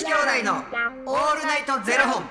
[0.00, 2.24] 子兄弟のオールナイトゼロ本。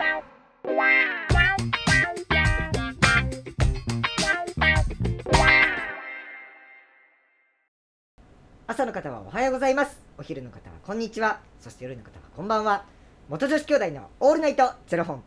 [8.65, 10.01] 朝の方はおはようございます。
[10.17, 11.41] お昼の方はこんにちは。
[11.59, 12.85] そして夜の方はこんばんは。
[13.29, 15.21] 元女子兄弟のオールナイトゼロ本。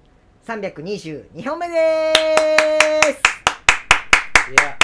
[0.45, 2.13] 322本目で
[3.05, 4.51] す。
[4.51, 4.77] いや、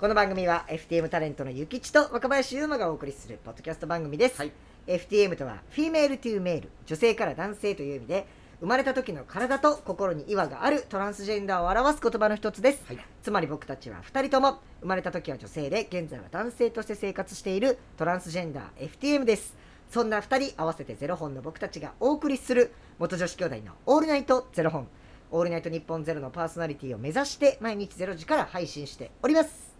[0.00, 4.50] この番組は FTM タレントのゆきちと若林優馬がお送りするポッドキャスト番組です、はい
[4.86, 8.26] FTM とは Female to Male 女性から男性という意味で
[8.60, 12.98] 生まれた時の体と心に違和があるトランスジェンダーを表す言葉の一つです、はい。
[13.22, 19.54] つまり僕たちは2人とも生まれた時は女性で現在は男性として生活しているトランスジェンダー FTM です。
[19.90, 24.88] そんな2人合わせてゼロ本の僕たちがお送りする元女子兄弟のオールナイトゼロ本。
[25.32, 29.74] オールナイト日本ゼロのパーソナリティを目指して毎日ゼロ時から配信しております。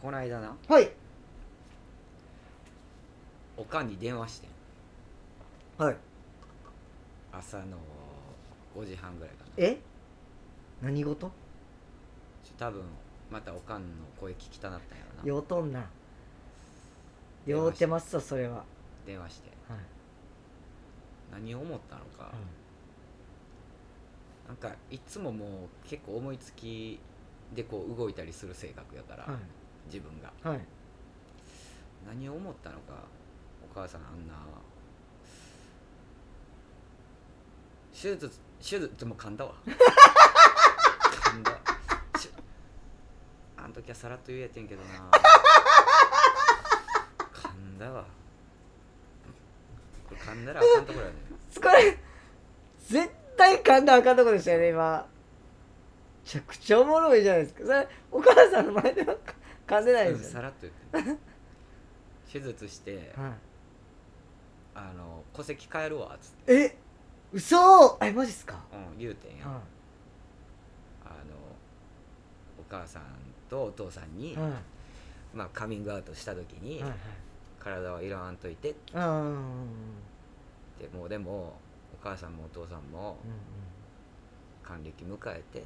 [0.00, 0.90] この間な、はい
[3.56, 5.84] おかんに電話してん。
[5.84, 5.96] はい。
[7.32, 7.78] 朝の
[8.76, 9.50] 5時半ぐらいかな。
[9.56, 9.78] え？
[10.82, 11.26] 何事？
[12.44, 12.82] ちょ多分
[13.30, 13.88] またおかんの
[14.20, 15.22] 声聞きたなったんやろな。
[15.24, 15.84] 酔うとんな。
[17.46, 18.64] 酔うてますわそれは、はい
[19.04, 19.50] 電話して。
[21.32, 22.30] 何を思ったのか、
[24.46, 25.48] なんかいつももう
[25.88, 27.00] 結構思いつき
[27.54, 29.42] でこう動いたりする性格やから、はい。
[29.86, 30.32] 自分が。
[30.48, 30.60] はい。
[32.06, 32.92] 何を思ったのか。
[32.92, 33.21] お
[33.72, 34.34] 母さんあんな
[37.92, 39.52] 手術手術でも噛んだわ。
[39.64, 41.52] 噛んだ。
[42.18, 42.28] し
[43.56, 44.88] あん時はさらっと言えてんけどな。
[47.32, 48.04] 噛んだわ。
[50.08, 51.18] これ噛んだらあかんところやね。
[51.54, 51.98] これ
[52.88, 55.06] 絶対噛んだらあかんとこでしたよね今。
[56.24, 57.64] めちゃくちゃおもろいじゃないですか。
[57.64, 59.16] それお母さんの前では
[59.66, 61.12] 噛んでないうんですよ、さらっと言って。
[61.12, 61.18] ん
[62.32, 63.32] 手術してはい
[64.74, 66.76] あの戸籍変えるわっつって、え
[67.32, 67.98] 嘘！
[68.00, 69.60] えマジっすか、うん、言うてんや、は
[71.04, 71.14] あの
[72.58, 73.02] お母さん
[73.48, 74.50] とお父さんに、いはい
[75.34, 76.98] まあ、カミングアウトした時に、はいはい
[77.62, 78.92] 体はいらんといてって。
[78.94, 79.36] うんうんうん
[80.92, 81.54] もうでも
[81.94, 83.16] お母さんもお父さんも
[84.64, 85.62] 還暦迎えて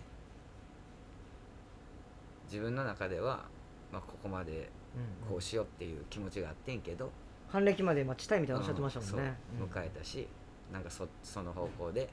[2.44, 3.46] 自分の中では、
[3.90, 5.30] まあ、ここまでうん。
[5.30, 7.10] こうしようっていう気持ちがあってんけど、
[7.52, 10.26] 還暦まで待ちたいみたいなおっしゃってましたもんね、うん迎えたし
[10.72, 12.08] なんかそその方向で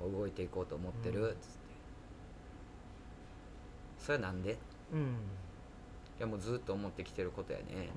[0.00, 1.38] 動いていこうと思ってるっつって、
[3.98, 4.50] それはなんで？
[4.50, 4.56] い
[4.94, 5.14] うん。
[6.18, 7.90] やもうずっと思ってきてることやね、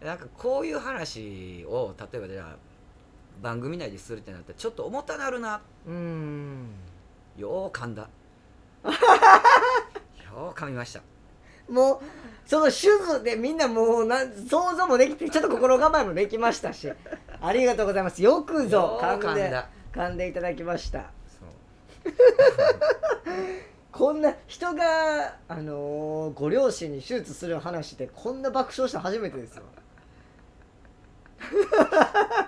[0.00, 0.06] うん。
[0.06, 2.56] なんかこういう話を例えばじゃあ
[3.40, 5.60] 番組内でするってなったらちょっと重たなるな。
[5.86, 6.70] うん。
[7.36, 8.02] よう噛んだ。
[8.82, 8.90] よ
[10.34, 11.02] う噛みました
[11.68, 12.00] もう
[12.48, 16.90] その手術でみんなもうなん想像もできてちょっと心構えもできましたし。
[17.40, 18.22] ありがとうございます。
[18.22, 19.54] よくぞ噛んで
[19.92, 21.10] 噛んでいただきました。
[23.92, 29.64] こんな人が、あのーご両親に手術する話でこんな爆笑したの初めてですよ。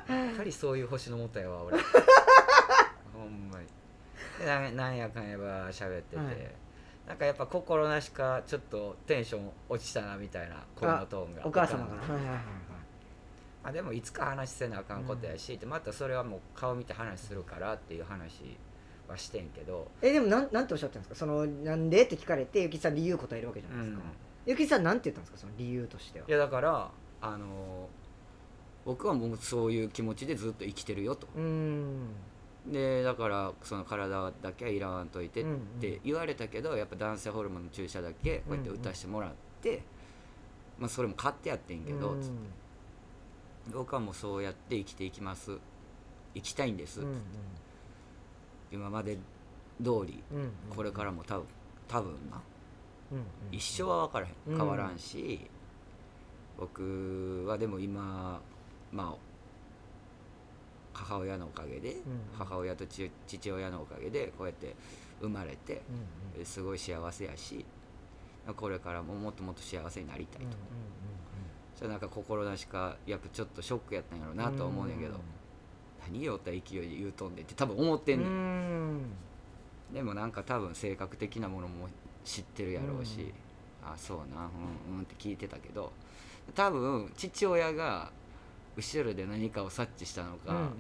[0.09, 1.79] やっぱりそういう星のもとやわ俺。
[3.13, 3.67] ほんまに。
[4.77, 6.37] なんやかんやば喋ってて、はい
[7.11, 11.45] なんかやっぱ心なしかちょっとテンション落ちたなみたいな声のトーンが。
[11.45, 12.27] お母様かんはいはいはい。
[12.29, 12.39] はい
[13.65, 18.57] まあ、でもいつか話せなあかんことやし、でまたそれはもう顔見て話するからっていう話
[19.09, 21.15] はしてんけど、えでもなんなんておっしゃったんですか？
[21.17, 24.03] そのなんでって聞かれてゆきさん理由答えるわけじゃないですか、
[24.47, 25.39] ゆきさんなんて言ったんですか？
[25.39, 26.27] その理由としては。
[26.29, 27.89] いやだからあの
[28.87, 31.27] 僕はもうそういう気持ちでずっと生きてるよと。
[31.35, 32.07] うーん
[32.67, 35.45] でだからその体だけはいらんといてっ
[35.81, 39.33] て言われたけどやっぱ男性ホルモンの注射だけこうやって打たしてもらっ
[39.63, 39.83] て、
[40.79, 42.37] まあ、それも買ってやってんけど、うんつって。
[43.73, 45.59] 僕はもうそうやって生きていきます。
[46.35, 47.21] 生きたいんです、うん
[48.73, 49.17] 今まで
[49.83, 50.23] 通り
[50.75, 51.45] これからも多分
[51.89, 52.41] 多分な。
[53.51, 54.57] 一生は分からへうんん。
[54.59, 55.41] 変わらんし、
[56.57, 58.41] 僕はでも今
[58.93, 59.30] まあ
[60.93, 61.95] 母親のおかげで、ん。
[62.37, 64.75] 母親と父父親のおかげでこうやって
[65.21, 65.83] 生まれて
[66.45, 67.65] すごい幸せやし
[68.57, 70.57] これからももっともっと幸せになりたいと、うんうん
[71.77, 75.15] それなんか心なしかやっぱちょっとショックやったんやろうなとは思うねんけど、
[76.07, 79.01] 何よった勢いで言うとんでって多分思ってんねん。
[79.95, 81.89] でもなんか多分性格的なものも
[82.23, 83.33] 知ってるやろうし、
[83.83, 84.51] あそうな
[84.91, 85.91] うんうんって聞いてたけど
[86.55, 88.13] 多分父親が
[88.81, 90.73] 後ろで何かを察知したのか、うんうんうん。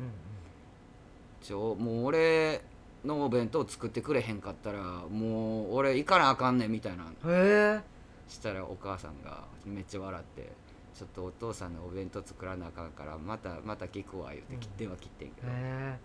[1.43, 2.63] ちょもう俺
[3.05, 7.05] のお弁当作ってくれへんかったらもう俺行かなあかんねんみたいな。
[7.05, 7.81] へえ。
[8.29, 10.53] したらお母さんがめっちゃ笑って
[10.95, 14.61] ちょっとお父さんのお弁当作らなあかんからまたまた聞くわ言うてうん。
[14.77, 15.99] 電話切ってんけど、へ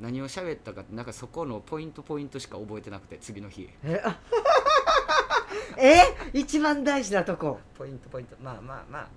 [0.00, 3.68] 何を喋ったかってなんかそこのポイントポイントしか覚えてなくて次の日。
[3.84, 4.18] えあ
[5.78, 6.02] え
[6.32, 8.36] 一番大事なとこ、ポイントポイント。
[8.42, 9.08] まあまあまあ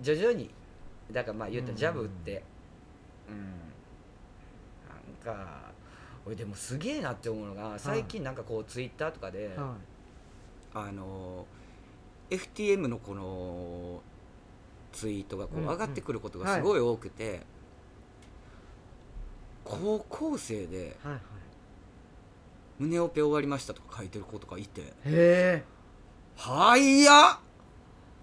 [0.00, 0.50] 徐々に
[1.10, 2.42] だからまあ言うたらジャブって。
[3.28, 3.36] うん、
[5.28, 5.72] なんか
[6.24, 9.74] 俺でもすげえなって思うのが最近なんかこうツイッターとかで、は
[10.74, 11.46] あの
[12.30, 14.00] FTM のこの
[14.92, 17.42] ツイートがこううんうん上がってくることがすごい多くて、
[19.64, 21.20] 高校生でいはいはい
[22.78, 24.82] 「胸オペ終わりました」とか書いてる子とかいて。
[24.82, 25.64] へえ
[26.36, 27.40] 「はいや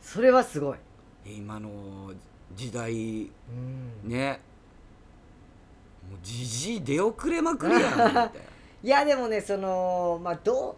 [0.01, 0.77] それはすごい、
[1.25, 2.11] 今の
[2.55, 4.09] 時代うん。
[4.09, 4.39] ね。
[6.09, 8.31] もうじじい出遅れまくりやん みたい
[8.83, 10.75] いやでもねそのまあどう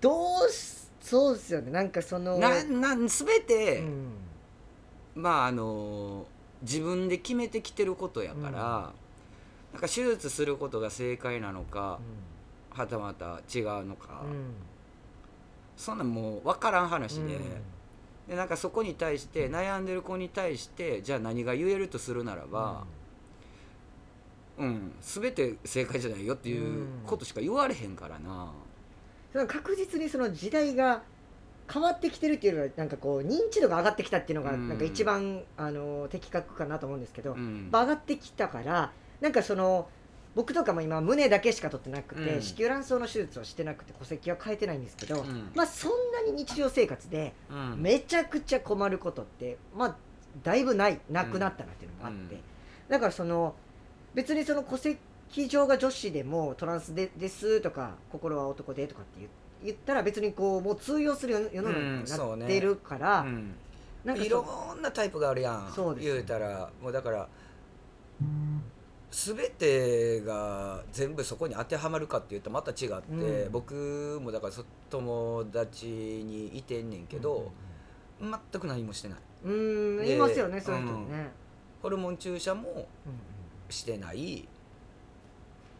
[0.00, 1.70] どうしそうですよね。
[1.70, 4.08] なんかそのななな全て、うん。
[5.14, 6.26] まああの
[6.62, 8.52] 自分で決めてきてることやから、うん。
[8.52, 12.00] なんか手術することが正解なのか、
[12.70, 14.54] はたまた違うのか、うん。
[15.76, 17.42] そんなんもう分からん話で,、うん
[18.28, 22.84] でなんかそこに対して悩んでる子に対してじゃあ何が言えるとするならば、
[24.58, 28.52] うん全て正解じゃないよっていうことしか言われへんからな。
[29.32, 31.02] その確実にその時代が
[31.70, 39.88] 変わってきてるっていうのはなんかこう認知度が上がってきたっていうのがうんなんか一番、あの的確かなと思うんですけど、うん上がってきたからなんかその
[40.36, 42.42] 僕とかも今胸だけしか取ってなくて、うん。
[42.42, 45.50] 子宮卵巣の手術をしてなくて戸籍は変えてないんですけど、うん。
[45.54, 47.80] まあそんなに日常生活でうん。
[47.80, 49.96] めちゃくちゃ困ることってまあ
[50.44, 52.40] だいぶないなくなったなっていうのがあって、うん。
[52.90, 53.54] だからその
[54.14, 59.28] 別にその戸籍上が女子でもトランスでですとか心は男でとかって言
[59.64, 63.54] 言ったら別にこうもう通用する世世の中うんになってるから、うん
[64.04, 66.12] なんかそいろんなタイプがあるやんそうですね。
[66.12, 67.26] 言うたらもうだから
[69.10, 73.52] 全てが全部そこに当てはまるかっていうとまた違って、うん。
[73.52, 77.52] 僕もだからそ友達にいてんねんけど、
[78.20, 79.18] 全く何もしてない。
[79.44, 81.30] うんいますよねそういう人ね、
[81.82, 83.12] ホルモン注射もうん
[83.68, 84.48] してない。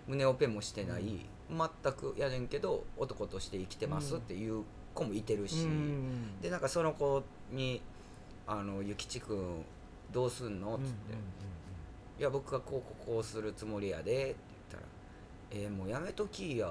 [0.07, 4.63] 胸オペもしてない、全くやねんけど男として生きてますっていう
[4.95, 6.41] 子もいてるし、うん。
[6.41, 7.83] でなんかその子に
[8.47, 9.65] 「あのゆきちくん
[10.13, 10.93] どうすんの?」っつって
[12.19, 14.37] 「いや僕がこうこうするつもりやで」って言っ
[14.71, 14.83] たら
[15.51, 16.71] 「えーもうやめときや」っ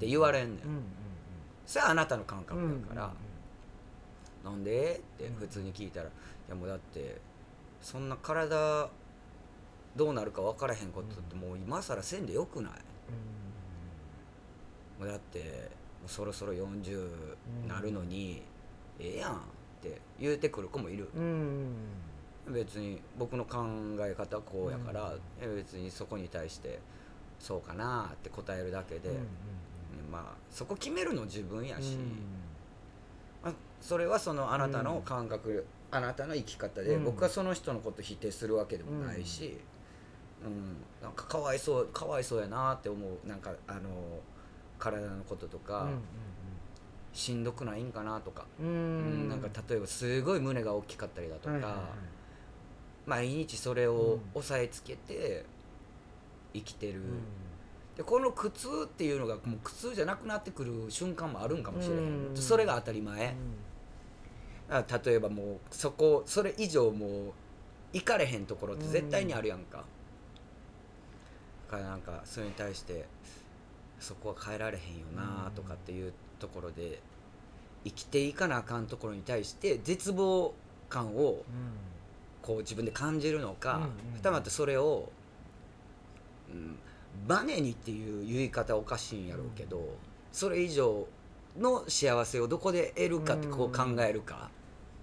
[0.00, 0.82] て言われんねん、
[1.66, 3.12] それはあなたの感覚うんやから
[4.44, 6.10] 「なんで?」って普通に聞いたら「い
[6.48, 7.20] やもうだって
[7.82, 8.88] そんな体
[9.96, 12.72] どうなるか分からへんことってもう今更せんでよくない?」
[14.98, 15.70] もうだって
[16.00, 17.36] もうそろそろ40
[17.68, 18.42] なるのに、
[18.98, 19.38] ええやんっ
[19.80, 21.74] て言うてくる子もいる、うんうん
[22.52, 23.64] 別に僕の考
[24.00, 26.78] え方はこうやから、え別にそこに対して
[27.38, 29.22] そうかなって答えるだけで、うんうん
[30.10, 32.00] まあそこ決めるの自分やし、うん。
[33.42, 37.04] まあ、それはそのあなたの感覚、あなたの生き方で、うん。
[37.04, 39.58] 僕はその人のこと否定するわけでもないし、
[40.42, 40.76] うん。
[41.02, 43.80] なんかかわいそうかわいそうやなって思うなんかあの
[44.78, 46.00] 体のこととか、うん
[47.10, 48.66] しんどくないんかなとか、うん。
[48.66, 51.82] ううんんなんか例えばすごい胸が大きかったりだとか、はいはいはい
[53.08, 55.44] 毎日それを押さえつけて
[56.54, 57.04] 生きてる、うん。
[57.96, 62.36] でこの苦痛っていうのがもう苦痛じゃなくなってくる瞬間もあるんかもしれへん、うん。
[62.36, 63.34] それが当たり前、
[64.70, 67.32] あ例えばもうそこそれ以上もう
[67.94, 69.84] 行かれへんところって絶対にあるやんか、
[71.70, 73.06] だからなんかそれに対して
[73.98, 77.00] そこは変えられへんよなとかっていうところで
[77.84, 80.54] 生きていかなあかんところに対して絶望
[80.88, 81.42] 感を
[82.48, 83.88] こう自分で感じるのか、うんうん。
[83.88, 85.10] はたまたそれを、
[86.50, 86.78] うん、
[87.26, 89.82] バネにっていう言い方はおかしいんやろうけど、
[90.32, 91.06] それ以上
[91.58, 94.48] の幸せをどこで得るかってこう考えるか、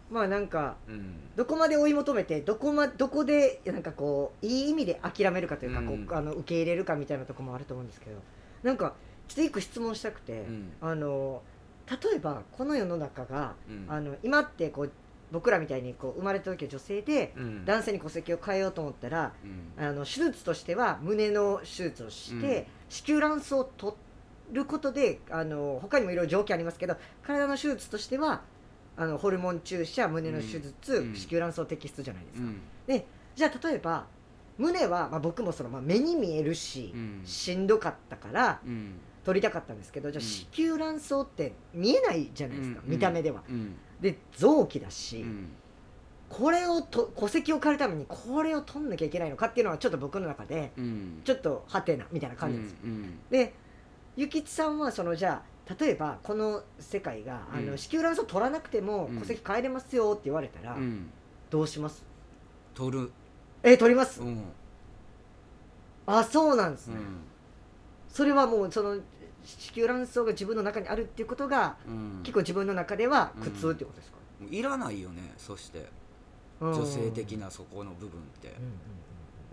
[0.09, 1.13] まあなんかうん。
[1.35, 6.07] どこまで追い求めてどこ,、ま、どこでなんかこういい意味で諦めるかというか、うん。
[6.07, 8.17] こうあの受け入れるかみたいなところもあると思うんですけど
[8.63, 8.95] なんか
[9.27, 10.73] ちょっと一個質問したくて、うん。
[10.81, 11.43] あの
[11.87, 13.85] 例えばこの世の中が、うん。
[13.87, 14.91] あの今ってこう
[15.35, 17.65] 僕らみたいにこう生まれた時は女性で、うん。
[17.65, 19.33] 男性に戸籍を変えようと思ったら
[19.77, 19.83] うん。
[19.85, 22.65] あの手術としては胸の手術をして、うん。
[22.87, 23.93] 子宮卵巣を取
[24.53, 28.43] ることであの他にもいろいろ条件ありますけど体の手術としては
[28.95, 31.15] あのホルモン注射胸の手術、うん。
[31.15, 32.61] 子宮卵巣摘出じゃないですか、うん。
[32.87, 34.05] でじゃあ例えば
[34.57, 37.21] 胸は、まあ、僕もその、まあ、目に見えるし、うん。
[37.25, 38.93] しんどかったからうん。
[39.25, 40.29] 取りたかったんですけどじゃあうん。
[40.29, 42.91] 子宮卵巣って見えないじゃないですか、うん。
[42.91, 45.49] 見た目では、うんで臓器だし、うん。
[46.27, 51.21] これをと戸籍を変えるためにこれを取んなきゃいけないのかっていうのはちょっと僕の中でうん。
[51.23, 53.53] ちょっとハテナみたいな感じですよ、うんで
[54.17, 57.67] ゆきちさんはそのじゃあ例えばこの世界が、あうん。
[57.67, 59.19] の子宮卵巣を取らなくてもうん。
[59.19, 61.09] 戸籍変えれますよって言われたら、うんうん。
[61.49, 62.03] どうします？
[62.73, 63.11] 取る。
[63.63, 64.43] え取ります、うん。
[66.07, 67.03] あそうなんですね、うん。
[68.09, 68.97] それはもうその
[69.45, 75.85] 子宮卵巣が自分の中にあるっていうことがうん結構自分の中では苦痛ってことですか、もういらないよねそして
[76.59, 78.55] 女性的なそこの部分って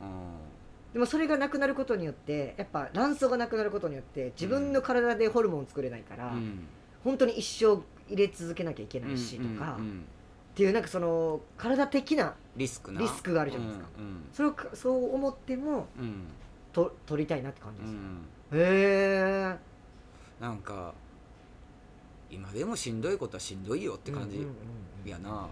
[0.00, 0.52] うん
[0.92, 6.66] でもそれがなくなることによってやっぱ卵巣がなくなることによって自分の体でホルモン作れないから、うん
[7.04, 9.76] 本当に一生入れ続けなきゃいけないしとか、
[10.52, 15.86] っていうなんかその体的なリスクリスクがあるじゃないですかうんそれをそう思っても
[16.72, 18.18] と取りたいなって感じです、うん
[18.52, 19.71] へえ
[20.42, 20.92] なんか
[22.28, 24.48] 今でもしんどいことはしんどいよって感じうんうん
[25.04, 25.46] うんやな。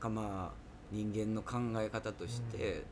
[0.00, 0.54] かまあ
[0.90, 2.82] 人間の考え方として、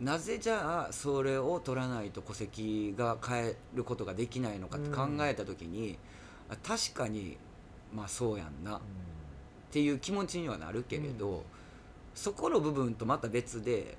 [0.00, 5.96] なぜじゃあそれを取らないと戸籍が変えることができないのかって考えた時に、
[6.50, 7.36] あ確かに
[7.94, 8.80] まあそうやんなっ
[9.70, 11.44] ていう気持ちにはなるけれど、
[12.14, 13.96] そこの部分とまた別で、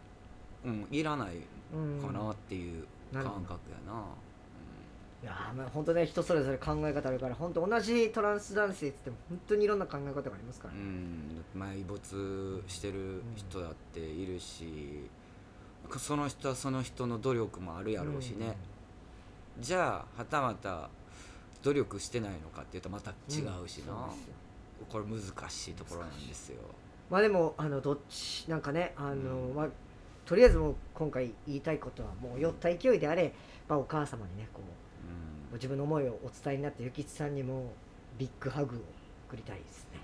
[0.65, 1.35] うん、いらない
[1.73, 4.03] うんかなっていう感覚やな。
[5.21, 10.73] いやーまあ本当ね人それぞれ考え方あるから本当同じトランス男性っつっても本当にいろんな考え方がありますから。
[10.73, 15.09] うね、ん、埋没してる人だっているし、
[15.97, 18.55] その人はその人の努力もあるやろうしね、
[19.59, 20.89] じゃあはたまた
[21.63, 24.33] 努力してないのかっていうとまた違うしな、うんそうですよ。
[24.89, 26.59] これ難しいところなんですよ。
[27.09, 29.55] まあでもあのどっちなんかねあの、うん。
[29.55, 29.67] まあ
[30.25, 33.33] とりあえずもう今回言いたいことはもう酔った勢いであれ、
[33.67, 34.79] まあ、お母様にねこううん
[35.53, 37.73] 自分の思いをお伝えになったゆきちさんにも
[38.17, 38.79] ビッグハグを
[39.29, 39.99] 送りたいですね。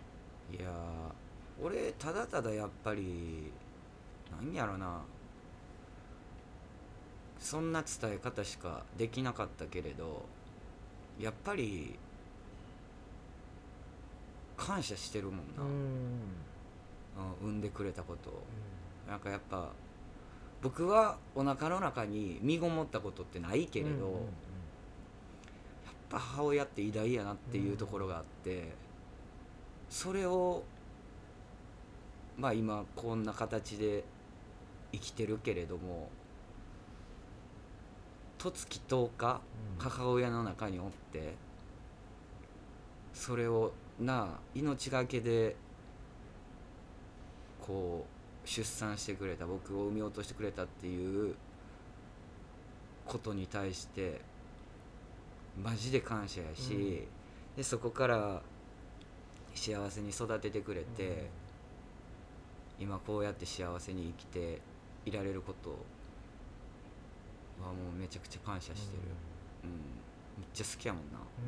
[0.59, 3.51] いやー俺ただただやっぱり
[4.41, 5.01] 何やろな。
[7.39, 10.25] そんな伝え方しかできなかったけれど
[11.19, 11.95] やっぱり
[14.57, 15.69] 感謝してるもんな、うん。
[15.69, 18.29] うん産んでくれたこと。
[18.29, 18.43] を
[19.07, 19.69] なんかやっぱ
[20.61, 24.19] 僕はお腹の中に身ごもったことってないけれど、うんうんうん
[26.09, 28.73] ぱ母親って偉大やなっていうところがあって、
[29.89, 30.63] それを
[32.37, 34.03] まあ今こんな形で
[34.91, 36.09] 生きてるけれども
[38.37, 39.41] 十月10日
[39.79, 41.33] 母親の中におって
[43.13, 45.55] それをなあ命がけで
[47.61, 48.05] こ
[48.45, 51.35] う出産してくれた僕を産み落としてくれたっていう
[53.05, 54.21] ことに対して
[55.61, 57.07] マジで感謝やし、
[57.55, 58.41] でそこから
[59.53, 61.29] 幸せに育ててくれて、
[62.79, 64.61] 今こうやって幸せに生きて
[65.05, 65.69] いられること
[67.63, 69.03] はもうめちゃくちゃ感謝してる、
[69.63, 69.69] うん。
[70.37, 71.19] めっちゃ好きやもんな。
[71.19, 71.47] う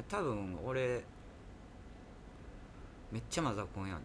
[0.00, 0.04] ん。
[0.08, 1.04] 多分俺
[3.12, 4.00] めっちゃマザコンやん。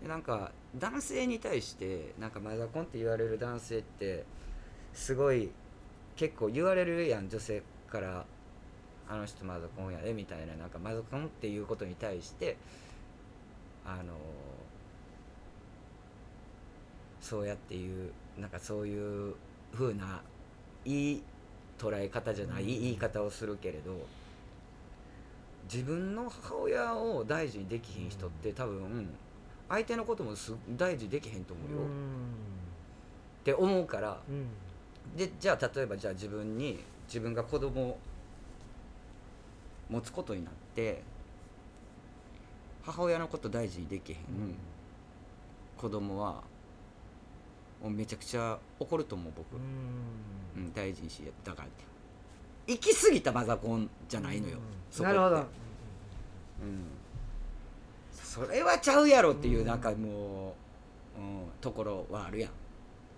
[0.00, 4.24] でなんか男性に対してなんかマザコンって言われる男性って
[4.94, 5.50] すごい
[6.16, 8.24] 結構言われるやん女性から。
[9.08, 12.56] あの人マザコンやでみたいななんかマザコンっていうことに対して
[13.84, 14.14] あの
[17.20, 19.34] そうやっていうなんかそういう
[19.74, 20.22] 風な
[20.86, 21.22] いい
[21.78, 22.68] 捉え方じゃない、うん。
[22.68, 23.92] 言い方をするけれど
[25.70, 29.08] 自分の母親を大事にできひん人って多分
[29.68, 31.76] 相手のこともす大事にできへんと思うよ、
[33.40, 34.46] って思うからうん
[35.16, 37.98] でじゃあ例えばじゃあ自分に自分が子供を
[39.90, 41.02] 持つことになって
[42.82, 44.18] 母親のこと大事にできへん、
[45.76, 46.42] 子供は
[47.82, 51.68] もうめちゃくちゃ怒ると思う僕、うん、大事にしだから
[52.66, 54.58] 行き過ぎたマザコンじゃないのよ、
[54.90, 55.36] そこなるほど。
[55.36, 55.44] うん、
[58.12, 59.66] それはちゃうやろっていううん。
[59.66, 60.54] なんかも
[61.18, 62.50] う、うん、ところはあるやん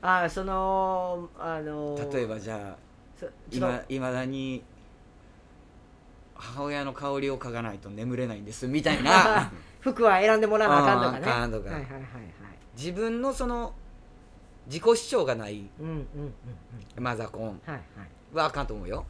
[0.04, 4.62] ああそのあの例えばじゃあいまだに
[6.34, 9.50] 母親の香りを嗅がないと眠れないんですみたいな。
[9.50, 9.56] と
[9.92, 11.26] 服は選んでもらわなあかんとかね。
[11.26, 11.70] あーあかんとか。
[11.70, 12.10] はいはいはいはい
[12.76, 13.74] 自分のその
[14.66, 16.04] 自己主張がないうんうんうん
[16.96, 17.02] うん。
[17.02, 17.60] マザコン。
[18.34, 19.06] はあかんと思うよ。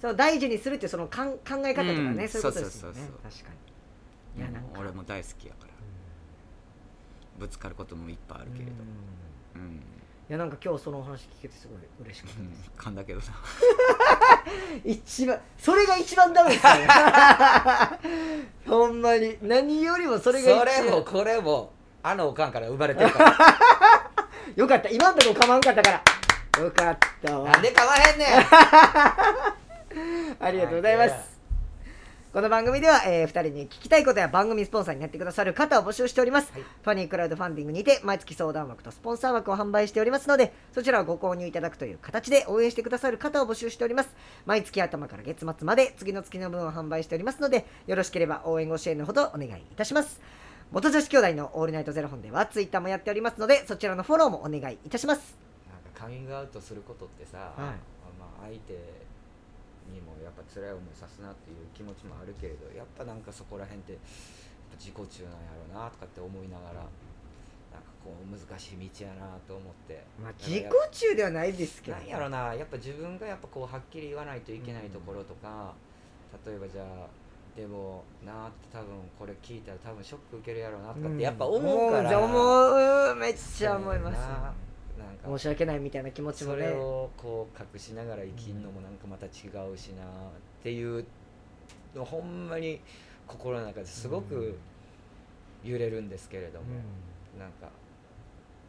[0.00, 2.28] その大事にするってそのかん考え方とかね、うん。
[2.28, 2.90] そういうことですよね。
[2.90, 3.50] そうそうそう確か
[4.36, 4.42] に。
[4.42, 4.80] いやなんか。
[4.80, 5.72] 俺も大好きやから。
[7.40, 8.70] ぶつかることもいっぱいあるけれど。
[9.56, 9.60] うん。
[9.62, 9.82] うん、
[10.28, 13.26] いやなんか今日そのお話聞けてすごい嬉しかったうんです、噛んだけどな
[14.84, 16.88] 一番それが一番ダメですよね。
[18.66, 20.84] ほんまに何よりもそそれが一番。
[20.84, 23.36] れも これもあのおかんから生まれてるから。
[24.56, 26.62] よかった今んとこ構わんかったから。
[26.62, 28.28] よかったわなんでかまへんねん
[30.38, 31.31] ありがとうございます。
[32.32, 36.62] この番組では、え2人に聞きたいことや番組スポンサーになってくださる方を募集しております、はい。
[36.62, 44.14] ファニークラウドファンディングにて毎月相談枠とスポンサー枠を販売しておりますのでそちらをご購入いただくという形で応援してくださる方を募集しております。
[44.46, 50.18] 毎月頭から月末まで次の月の分を販売しておりますのでよろしければ応援ご支援のほどお願いいたします。
[50.70, 55.36] 元女子兄弟のオールナイトゼロ本ではツイッターもやっておりますのでそちらのフォローもお願いいたします。
[55.70, 57.74] なんかカミングアウトすることってさ、ま
[58.40, 59.01] あ、相手
[59.92, 63.98] にもやっぱ辛い思いさすなっていう気持ちもあるけれどやっぱなんかそこら辺って
[64.80, 66.88] 自己中なんやろうなとかって思いながら
[67.72, 70.02] なんかこう難しい道やなと思って。
[70.20, 75.72] まあ自己中ではないですなんやろなやっぱ自分がやっぱこうはっきり言わないといけないところとか、
[76.44, 77.06] 例えばじゃあ
[77.56, 84.71] でもなーって多分これ聞いたら多分ショック受けるやろうなとかってやっぱ思うから、思う思うめっちゃ思います
[85.24, 89.28] 申し訳ないみたいな気持ちもそねれをこう隠しながら生きるのもなんかまた違
[89.72, 90.06] うしなっ
[90.62, 91.04] ていう
[91.94, 92.80] のほんまに
[93.26, 94.58] 心の中ですごく
[95.62, 96.66] 揺れるんですけれども、
[97.38, 97.68] なんか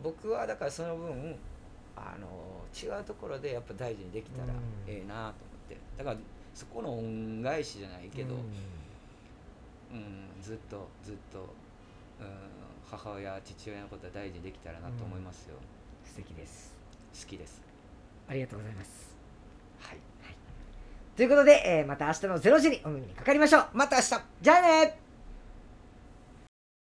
[0.03, 1.35] 僕はだからその分
[1.95, 2.27] あの
[2.73, 4.51] 違うところでやっぱ大事にできたらうん。
[4.87, 5.31] ええなと思っ
[5.69, 5.77] て。
[5.97, 6.17] だから
[6.53, 8.41] そこの恩返しじゃないけど、うん
[10.41, 12.27] ずっとずっと、うん、
[12.89, 15.55] 母親父親のことは大事にできたらなと思いますよ、
[16.05, 16.73] 素敵です。
[17.21, 17.61] 好きです。
[18.27, 19.15] ありがとうございます。
[19.79, 19.97] はい。
[21.15, 23.67] ということで、えーまた明日の0時にお耳にかかりましょう。
[23.73, 24.21] また明日。
[24.41, 24.99] じゃあね